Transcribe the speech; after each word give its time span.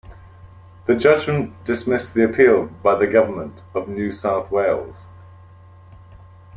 The 0.87 0.95
judgment 0.95 1.53
dismissed 1.63 2.15
the 2.15 2.23
appeal 2.23 2.65
by 2.81 2.95
the 2.95 3.05
Government 3.05 3.61
of 3.75 3.87
New 3.87 4.11
South 4.11 4.49
Wales. 4.49 5.05